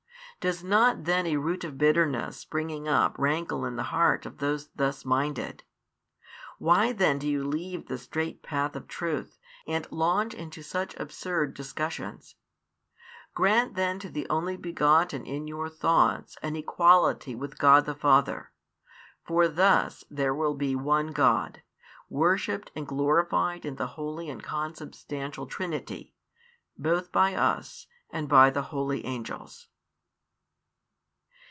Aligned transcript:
Does 0.39 0.63
not 0.63 1.03
then 1.03 1.27
a 1.27 1.37
root 1.37 1.63
of 1.63 1.77
bitterness 1.77 2.35
springing 2.37 2.87
up 2.87 3.15
rankle 3.19 3.63
in 3.63 3.75
the 3.75 3.83
heart 3.93 4.25
of 4.25 4.39
those 4.39 4.69
thus 4.69 5.05
minded? 5.05 5.61
Why 6.57 6.93
then 6.93 7.19
do 7.19 7.27
you 7.29 7.43
leave 7.43 7.85
the 7.85 7.99
straight 7.99 8.41
path 8.41 8.75
of 8.75 8.87
truth, 8.87 9.37
and 9.67 9.85
launch 9.91 10.33
into 10.33 10.63
such 10.63 10.95
absurd 10.95 11.53
discussions? 11.53 12.37
Grant 13.35 13.75
then 13.75 13.99
to 13.99 14.09
the 14.09 14.27
Only 14.31 14.57
begotten 14.57 15.27
in 15.27 15.45
your 15.45 15.69
thoughts 15.69 16.35
an 16.41 16.55
equality 16.55 17.35
with 17.35 17.59
God 17.59 17.85
the 17.85 17.93
Father. 17.93 18.51
For 19.23 19.47
thus 19.47 20.05
there 20.09 20.33
will 20.33 20.55
be 20.55 20.75
One 20.75 21.11
God, 21.13 21.61
worshipped 22.09 22.71
and 22.75 22.87
glorified 22.87 23.63
in 23.63 23.75
the 23.75 23.89
holy 23.93 24.27
and 24.27 24.41
consubstantial 24.41 25.45
Trinity, 25.45 26.15
both 26.79 27.11
by 27.11 27.35
us 27.35 27.85
and 28.09 28.27
by 28.27 28.49
the 28.49 28.63
holy 28.63 29.05
angels. 29.05 29.67